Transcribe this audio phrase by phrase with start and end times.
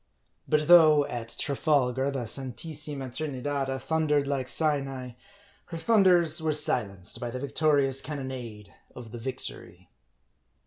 [0.49, 5.11] But though, at Trafalgar, the Santissima Trinidada thundered like Sinai,
[5.65, 9.91] her thunders were silenced by the victorious cannonade of the Victory.